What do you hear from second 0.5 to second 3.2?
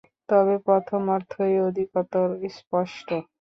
প্রথম অর্থই অধিকতর স্পষ্ট।